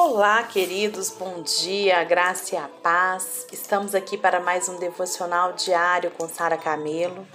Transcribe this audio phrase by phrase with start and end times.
[0.00, 3.44] Olá, queridos, bom dia, graça e a paz.
[3.50, 7.26] Estamos aqui para mais um devocional diário com Sara Camelo.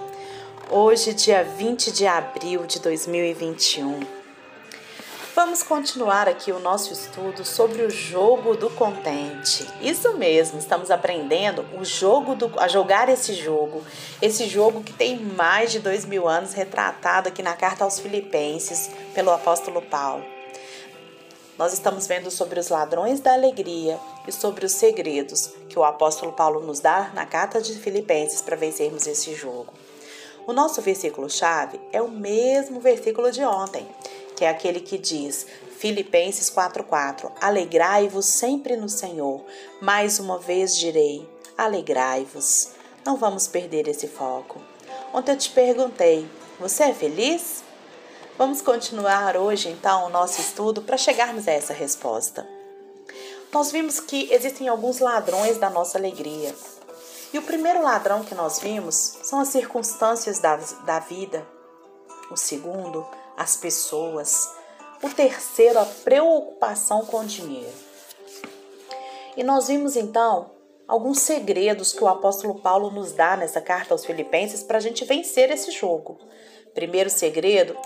[0.72, 4.00] Hoje, dia 20 de abril de 2021.
[5.36, 9.68] Vamos continuar aqui o nosso estudo sobre o jogo do contente.
[9.82, 13.84] Isso mesmo, estamos aprendendo o jogo do, a jogar esse jogo.
[14.22, 18.90] Esse jogo que tem mais de dois mil anos retratado aqui na carta aos Filipenses
[19.14, 20.24] pelo apóstolo Paulo.
[21.58, 26.32] Nós estamos vendo sobre os ladrões da alegria e sobre os segredos que o apóstolo
[26.34, 29.72] Paulo nos dá na carta de Filipenses para vencermos esse jogo.
[30.48, 33.88] O nosso versículo-chave é o mesmo versículo de ontem,
[34.36, 35.46] que é aquele que diz,
[35.78, 39.46] Filipenses 4,4: Alegrai-vos sempre no Senhor.
[39.80, 42.72] Mais uma vez direi: alegrai-vos.
[43.06, 44.60] Não vamos perder esse foco.
[45.14, 46.28] Ontem eu te perguntei:
[46.60, 47.64] você é feliz?
[48.36, 52.48] Vamos continuar hoje então o nosso estudo para chegarmos a essa resposta.
[53.52, 56.54] Nós vimos que existem alguns ladrões da nossa alegria.
[57.32, 61.46] E o primeiro ladrão que nós vimos são as circunstâncias da, da vida.
[62.32, 63.06] O segundo,
[63.38, 64.52] as pessoas.
[65.04, 67.74] O terceiro, a preocupação com o dinheiro.
[69.38, 70.50] E nós vimos então
[70.88, 75.06] alguns segredos que o apóstolo Paulo nos dá nessa carta aos Filipenses para a gente
[75.06, 76.18] vencer esse jogo.
[76.74, 77.78] Primeiro segredo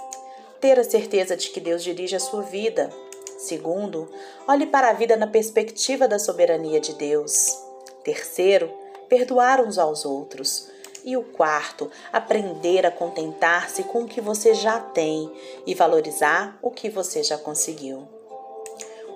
[0.60, 2.90] ter a certeza de que Deus dirige a sua vida.
[3.38, 4.10] Segundo,
[4.48, 7.56] olhe para a vida na perspectiva da soberania de Deus.
[8.04, 8.72] Terceiro,
[9.08, 10.70] perdoar uns aos outros.
[11.04, 15.32] E o quarto, aprender a contentar-se com o que você já tem
[15.66, 18.08] e valorizar o que você já conseguiu.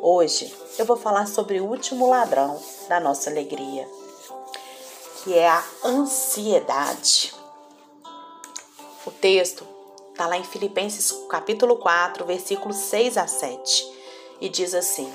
[0.02, 3.88] Hoje eu vou falar sobre o último ladrão da nossa alegria,
[5.24, 7.34] que é a ansiedade.
[9.06, 9.68] O texto
[10.12, 13.92] Está lá em Filipenses capítulo 4, versículos 6 a 7.
[14.42, 15.12] E diz assim: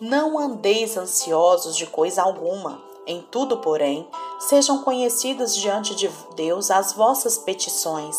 [0.00, 2.82] Não andeis ansiosos de coisa alguma.
[3.06, 4.08] Em tudo, porém,
[4.40, 8.16] sejam conhecidas diante de Deus as vossas petições,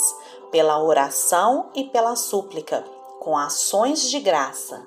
[0.51, 2.85] pela oração e pela súplica,
[3.19, 4.85] com ações de graça.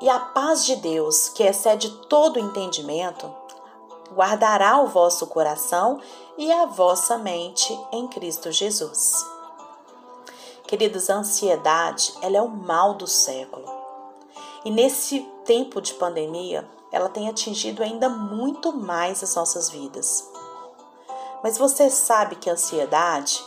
[0.00, 3.32] E a paz de Deus, que excede todo entendimento,
[4.12, 6.00] guardará o vosso coração
[6.36, 9.39] e a vossa mente em Cristo Jesus.
[10.70, 13.66] Queridos, a ansiedade, ela é o mal do século.
[14.64, 20.30] E nesse tempo de pandemia, ela tem atingido ainda muito mais as nossas vidas.
[21.42, 23.44] Mas você sabe que a ansiedade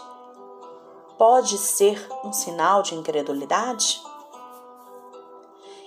[1.17, 4.03] pode ser um sinal de incredulidade?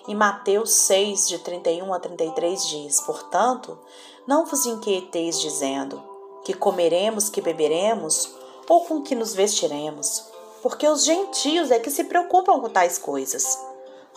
[0.09, 3.79] Em Mateus 6, de 31 a 33 diz: Portanto,
[4.27, 6.03] não vos inquieteis dizendo
[6.47, 8.35] que comeremos, que beberemos,
[8.67, 10.35] ou com que nos vestiremos
[10.67, 13.57] porque os gentios é que se preocupam com tais coisas.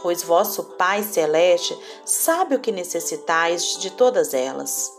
[0.01, 4.91] Pois vosso Pai Celeste sabe o que necessitais de todas elas.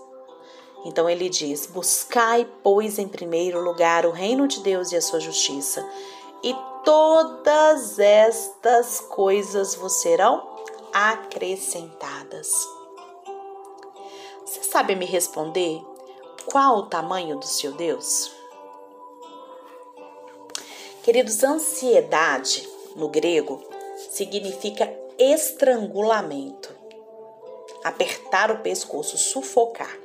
[0.85, 5.19] Então ele diz: Buscai, pois, em primeiro lugar o reino de Deus e a sua
[5.19, 5.85] justiça,
[6.41, 10.49] e todas estas coisas vos serão
[10.93, 12.49] acrescentadas.
[14.47, 15.85] Você sabe me responder
[16.47, 18.39] qual o tamanho do seu Deus?
[21.03, 23.63] Queridos, ansiedade no grego
[24.11, 26.75] significa estrangulamento,
[27.83, 29.97] apertar o pescoço, sufocar.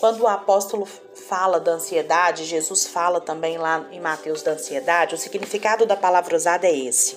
[0.00, 5.18] Quando o apóstolo fala da ansiedade, Jesus fala também lá em Mateus da ansiedade, o
[5.18, 7.16] significado da palavra usada é esse: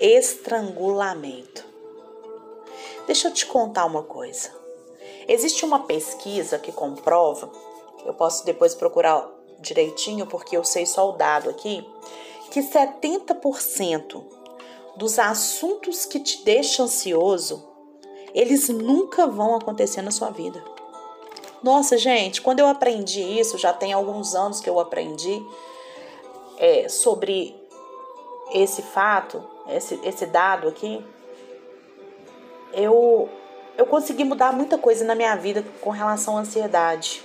[0.00, 1.64] estrangulamento.
[3.08, 4.54] Deixa eu te contar uma coisa.
[5.26, 7.50] Existe uma pesquisa que comprova,
[8.06, 11.86] eu posso depois procurar direitinho porque eu sei só o dado aqui,
[12.50, 14.24] que 70%
[14.96, 17.64] dos assuntos que te deixam ansioso,
[18.34, 20.62] eles nunca vão acontecer na sua vida.
[21.62, 25.40] Nossa, gente, quando eu aprendi isso, já tem alguns anos que eu aprendi
[26.58, 27.54] é, sobre
[28.52, 31.04] esse fato, esse, esse dado aqui,
[32.72, 33.28] eu,
[33.76, 37.22] eu consegui mudar muita coisa na minha vida com relação à ansiedade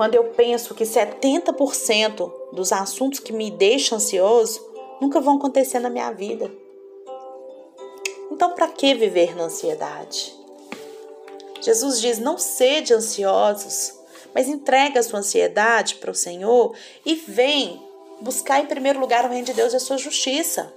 [0.00, 4.58] quando eu penso que 70% dos assuntos que me deixam ansioso
[4.98, 6.50] nunca vão acontecer na minha vida.
[8.32, 10.34] Então, para que viver na ansiedade?
[11.60, 13.92] Jesus diz: não sede ansiosos,
[14.34, 16.74] mas entrega a sua ansiedade para o Senhor
[17.04, 17.86] e vem
[18.22, 20.72] buscar em primeiro lugar o reino de Deus e a sua justiça.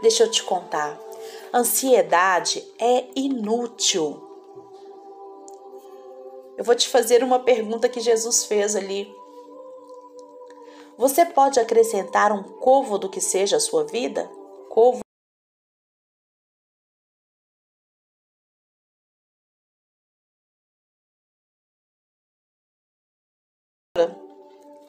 [0.00, 0.96] Deixa eu te contar.
[1.52, 4.25] Ansiedade é inútil
[6.56, 9.14] eu vou te fazer uma pergunta que Jesus fez ali.
[10.96, 14.30] Você pode acrescentar um covo do que seja a sua vida?
[14.70, 15.00] Covo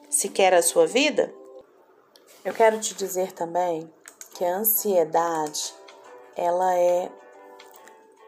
[0.08, 1.32] sequer a sua vida?
[2.44, 3.92] Eu quero te dizer também
[4.34, 5.74] que a ansiedade
[6.34, 7.10] ela é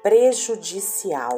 [0.02, 1.36] prejudicial.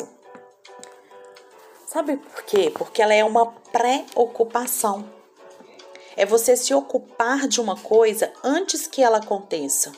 [1.92, 2.72] Sabe por quê?
[2.74, 5.04] Porque ela é uma preocupação.
[6.16, 9.92] É você se ocupar de uma coisa antes que ela aconteça.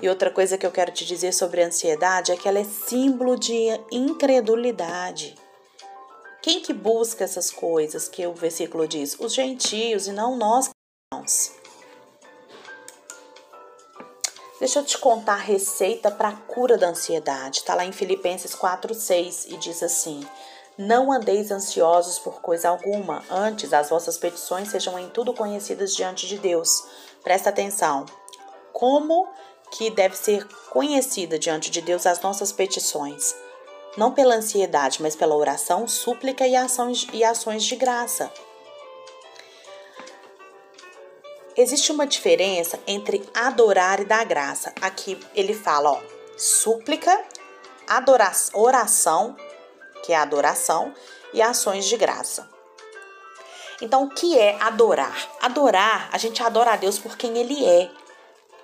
[0.00, 2.64] E outra coisa que eu quero te dizer sobre a ansiedade é que ela é
[2.64, 3.54] símbolo de
[3.90, 5.34] incredulidade.
[6.40, 9.14] Quem que busca essas coisas que o versículo diz?
[9.20, 10.70] Os gentios e não nós
[11.12, 11.61] cristãos.
[14.62, 17.58] Deixa eu te contar a receita para a cura da ansiedade.
[17.58, 20.24] Está lá em Filipenses 4:6 e diz assim:
[20.78, 26.28] Não andeis ansiosos por coisa alguma, antes as vossas petições sejam em tudo conhecidas diante
[26.28, 26.84] de Deus.
[27.24, 28.06] Presta atenção.
[28.72, 29.26] Como
[29.72, 33.34] que deve ser conhecida diante de Deus as nossas petições?
[33.96, 38.30] Não pela ansiedade, mas pela oração, súplica e ações, e ações de graça.
[41.56, 44.72] Existe uma diferença entre adorar e dar graça.
[44.80, 46.00] Aqui ele fala, ó,
[46.36, 47.24] súplica,
[47.86, 49.36] adoração, oração,
[50.02, 50.94] que é adoração,
[51.32, 52.48] e ações de graça.
[53.80, 55.28] Então, o que é adorar?
[55.40, 57.90] Adorar, a gente adora a Deus por quem Ele é.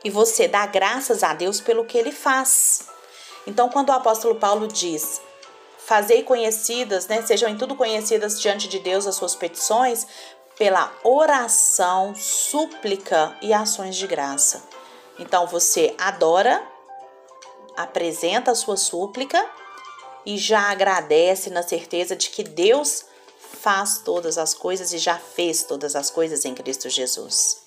[0.05, 2.87] E você dá graças a Deus pelo que Ele faz.
[3.47, 5.21] Então, quando o apóstolo Paulo diz,
[5.79, 10.07] fazei conhecidas, né, sejam em tudo conhecidas diante de Deus as suas petições,
[10.59, 14.63] pela oração, súplica e ações de graça.
[15.19, 16.61] Então você adora,
[17.77, 19.49] apresenta a sua súplica
[20.27, 23.05] e já agradece na certeza de que Deus
[23.39, 27.63] faz todas as coisas e já fez todas as coisas em Cristo Jesus.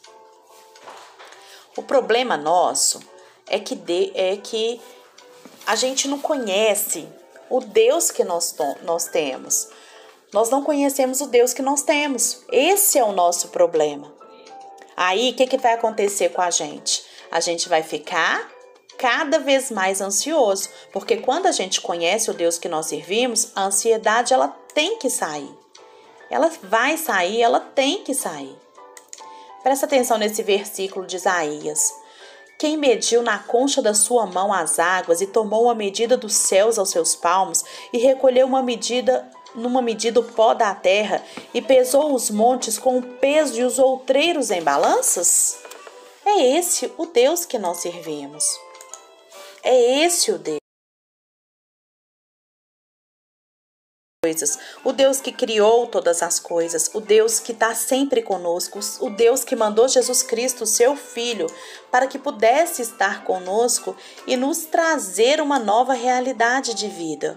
[1.78, 3.00] O problema nosso
[3.48, 4.82] é que, de, é que
[5.66, 7.08] a gente não conhece
[7.50, 9.70] o Deus que nós, nós temos.
[10.34, 12.44] Nós não conhecemos o Deus que nós temos.
[12.52, 14.14] Esse é o nosso problema.
[14.96, 17.04] Aí, o que, que vai acontecer com a gente?
[17.30, 18.50] A gente vai ficar
[18.98, 23.64] cada vez mais ansioso, porque quando a gente conhece o Deus que nós servimos, a
[23.64, 25.50] ansiedade ela tem que sair.
[26.30, 28.56] Ela vai sair, ela tem que sair.
[29.64, 31.94] Presta atenção nesse versículo de Isaías.
[32.58, 36.78] Quem mediu na concha da sua mão as águas e tomou a medida dos céus
[36.78, 42.14] aos seus palmos e recolheu uma medida numa medida o pó da terra e pesou
[42.14, 45.60] os montes com o peso de os outreiros em balanças?
[46.26, 48.44] É esse o Deus que nós servimos.
[49.64, 50.62] É esse o Deus.
[54.84, 59.44] o Deus que criou todas as coisas, o Deus que está sempre conosco, o Deus
[59.44, 61.48] que mandou Jesus Cristo, seu Filho,
[61.90, 63.96] para que pudesse estar conosco
[64.28, 67.36] e nos trazer uma nova realidade de vida.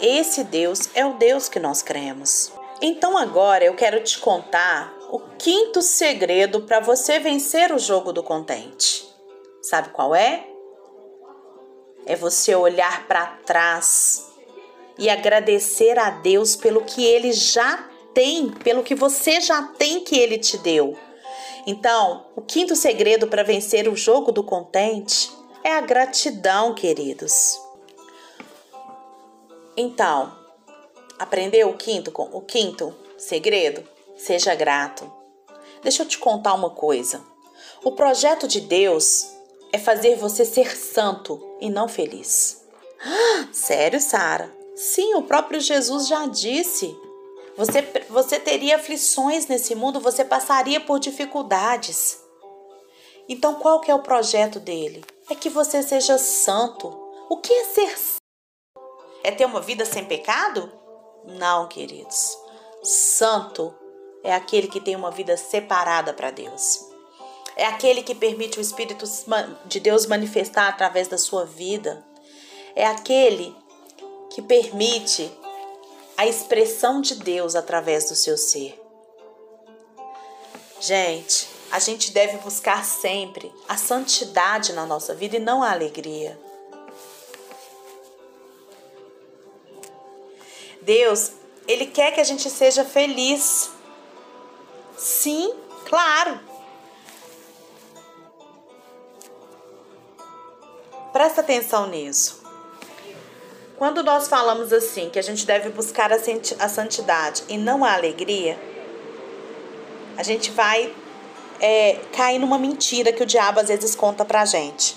[0.00, 2.52] Esse Deus é o Deus que nós cremos.
[2.80, 8.22] Então agora eu quero te contar o quinto segredo para você vencer o jogo do
[8.22, 9.08] contente.
[9.60, 10.46] Sabe qual é?
[12.06, 14.28] É você olhar para trás
[14.96, 20.16] e agradecer a Deus pelo que ele já tem, pelo que você já tem que
[20.16, 20.96] ele te deu.
[21.66, 25.30] Então, o quinto segredo para vencer o jogo do contente
[25.64, 27.67] é a gratidão, queridos.
[29.80, 30.36] Então,
[31.20, 33.88] aprendeu o quinto, o quinto segredo?
[34.16, 35.08] Seja grato.
[35.84, 37.22] Deixa eu te contar uma coisa.
[37.84, 39.30] O projeto de Deus
[39.72, 42.60] é fazer você ser santo e não feliz.
[43.52, 44.52] sério, Sara?
[44.74, 46.92] Sim, o próprio Jesus já disse.
[47.56, 52.18] Você, você teria aflições nesse mundo, você passaria por dificuldades.
[53.28, 55.04] Então, qual que é o projeto dele?
[55.30, 56.88] É que você seja santo.
[57.30, 58.17] O que é ser santo?
[59.22, 60.72] É ter uma vida sem pecado?
[61.24, 62.38] Não, queridos.
[62.82, 63.74] Santo
[64.22, 66.86] é aquele que tem uma vida separada para Deus.
[67.56, 69.04] É aquele que permite o Espírito
[69.64, 72.04] de Deus manifestar através da sua vida.
[72.74, 73.54] É aquele
[74.30, 75.30] que permite
[76.16, 78.80] a expressão de Deus através do seu ser.
[80.80, 86.38] Gente, a gente deve buscar sempre a santidade na nossa vida e não a alegria.
[90.88, 91.32] Deus,
[91.66, 93.68] ele quer que a gente seja feliz.
[94.96, 95.52] Sim,
[95.84, 96.40] claro.
[101.12, 102.42] Presta atenção nisso.
[103.76, 108.58] Quando nós falamos assim, que a gente deve buscar a santidade e não a alegria,
[110.16, 110.90] a gente vai
[111.60, 114.96] é, cair numa mentira que o diabo às vezes conta pra gente.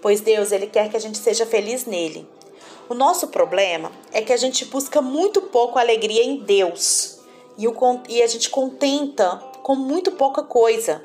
[0.00, 2.26] Pois Deus, ele quer que a gente seja feliz nele.
[2.88, 7.18] O nosso problema é que a gente busca muito pouco alegria em Deus
[7.58, 7.76] e, o,
[8.08, 11.02] e a gente contenta com muito pouca coisa.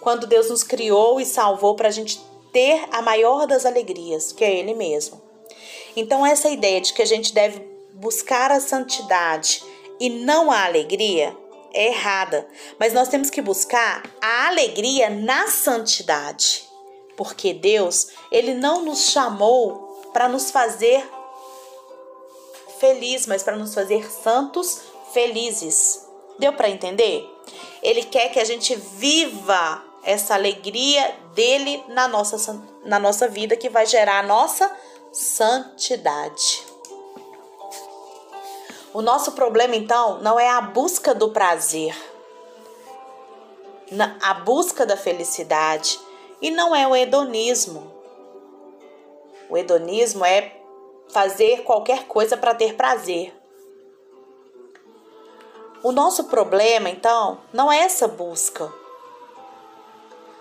[0.00, 2.18] Quando Deus nos criou e salvou para a gente
[2.50, 5.20] ter a maior das alegrias, que é Ele mesmo.
[5.94, 7.60] Então, essa ideia de que a gente deve
[7.92, 9.62] buscar a santidade
[10.00, 11.36] e não a alegria
[11.74, 16.64] é errada, mas nós temos que buscar a alegria na santidade,
[17.14, 21.06] porque Deus, ele não nos chamou para nos fazer
[22.78, 24.80] feliz, mas para nos fazer santos
[25.12, 26.06] felizes.
[26.38, 27.28] Deu para entender?
[27.82, 33.68] Ele quer que a gente viva essa alegria dele na nossa, na nossa vida que
[33.68, 34.70] vai gerar a nossa
[35.12, 36.64] santidade.
[38.92, 41.94] O nosso problema então não é a busca do prazer,
[44.20, 46.00] a busca da felicidade
[46.40, 47.92] e não é o hedonismo.
[49.50, 50.57] O hedonismo é
[51.10, 53.34] fazer qualquer coisa para ter prazer.
[55.82, 58.72] O nosso problema, então, não é essa busca.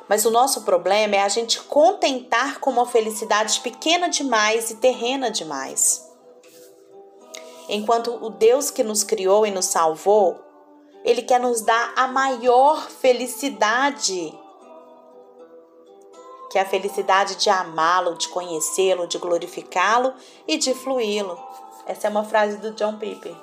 [0.09, 5.29] Mas o nosso problema é a gente contentar com uma felicidade pequena demais e terrena
[5.29, 6.09] demais.
[7.69, 10.39] Enquanto o Deus que nos criou e nos salvou,
[11.03, 14.33] ele quer nos dar a maior felicidade,
[16.49, 20.13] que a felicidade de amá-lo, de conhecê-lo, de glorificá-lo
[20.47, 21.37] e de fluí-lo.
[21.85, 23.35] Essa é uma frase do John Piper.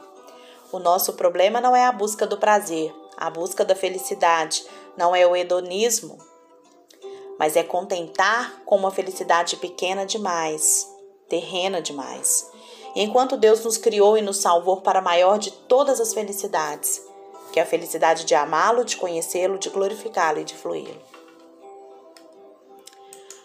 [0.73, 4.65] O nosso problema não é a busca do prazer, a busca da felicidade,
[4.97, 6.19] não é o hedonismo,
[7.39, 10.89] mas é contentar com uma felicidade pequena demais,
[11.29, 12.51] terrena demais.
[12.95, 17.03] E enquanto Deus nos criou e nos salvou para a maior de todas as felicidades,
[17.53, 21.13] que é a felicidade de amá-lo, de conhecê-lo, de glorificá-lo e de fluí-lo.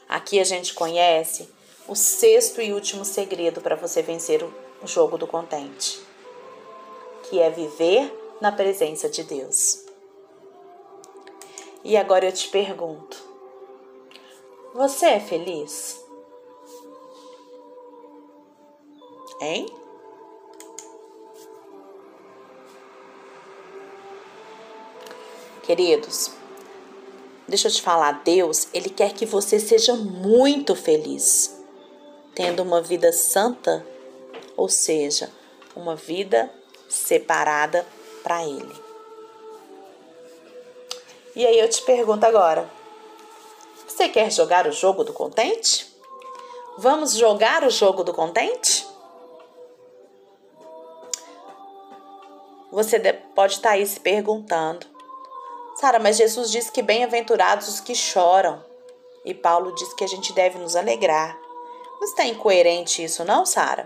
[0.09, 1.47] Aqui a gente conhece
[1.87, 6.01] o sexto e último segredo para você vencer o jogo do contente,
[7.29, 8.11] que é viver
[8.41, 9.85] na presença de Deus.
[11.83, 13.23] E agora eu te pergunto:
[14.73, 16.03] você é feliz?
[19.39, 19.67] Hein?
[25.61, 26.38] Queridos,
[27.49, 31.59] deixa eu te falar, Deus, ele quer que você seja muito feliz,
[32.35, 33.85] tendo uma vida santa,
[34.55, 35.29] ou seja,
[35.75, 36.51] uma vida
[36.87, 37.85] separada
[38.23, 38.89] para ele.
[41.35, 42.69] E aí eu te pergunto agora,
[43.87, 45.93] você quer jogar o jogo do contente?
[46.77, 48.87] Vamos jogar o jogo do contente?
[52.71, 52.99] Você
[53.35, 54.85] pode estar tá aí se perguntando:
[55.79, 58.61] Sara, mas Jesus disse que bem-aventurados os que choram.
[59.23, 61.39] E Paulo diz que a gente deve nos alegrar.
[62.01, 63.85] Não está incoerente isso, não, Sara?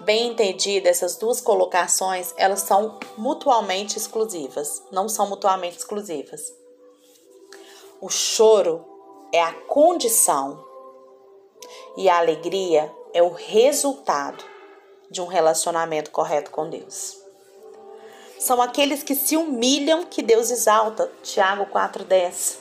[0.00, 6.52] Bem entendida, essas duas colocações, elas são mutuamente exclusivas, não são mutuamente exclusivas.
[8.02, 8.84] O choro
[9.32, 10.62] é a condição
[11.96, 14.44] e a alegria é o resultado
[15.10, 17.21] de um relacionamento correto com Deus.
[18.42, 21.08] São aqueles que se humilham que Deus exalta.
[21.22, 22.56] Tiago 4,10.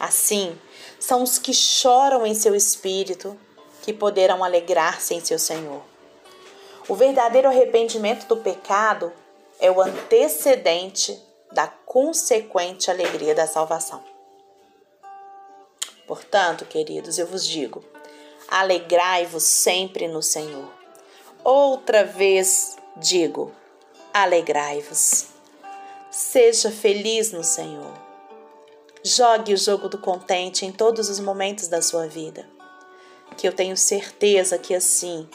[0.00, 0.58] Assim,
[0.98, 3.38] são os que choram em seu espírito
[3.82, 5.82] que poderão alegrar-se em seu Senhor.
[6.88, 9.12] O verdadeiro arrependimento do pecado
[9.60, 11.22] é o antecedente
[11.52, 14.02] da consequente alegria da salvação.
[16.06, 17.84] Portanto, queridos, eu vos digo:
[18.48, 20.70] alegrai-vos sempre no Senhor.
[21.44, 23.52] Outra vez digo:
[24.22, 25.26] alegrai-vos.
[26.10, 27.92] Seja feliz no Senhor.
[29.04, 32.48] Jogue o jogo do contente em todos os momentos da sua vida.
[33.36, 35.28] Que eu tenho certeza que assim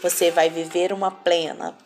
[0.00, 1.76] você vai viver uma plena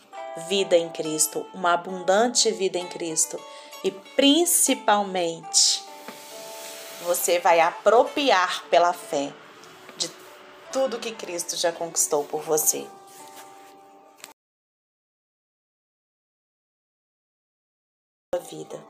[0.49, 3.41] vida em Cristo, uma abundante vida em Cristo
[3.83, 5.83] e principalmente
[7.03, 9.33] você vai apropriar pela fé
[9.97, 10.11] de
[10.71, 12.87] tudo que Cristo já conquistou por você.
[18.45, 18.83] Vida,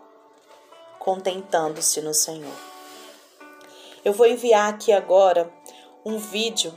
[0.98, 2.54] contentando-se no Senhor.
[4.04, 5.50] Eu vou enviar aqui agora
[6.04, 6.76] um vídeo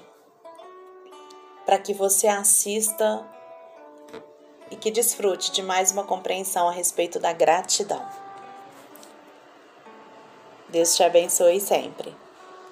[1.66, 3.28] para que você assista
[4.72, 8.08] e que desfrute de mais uma compreensão a respeito da gratidão.
[10.70, 12.16] Deus te abençoe sempre.